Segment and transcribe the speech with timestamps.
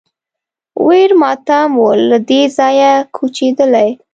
[0.87, 3.89] ویر ماتم و له دې ځایه کوچېدلی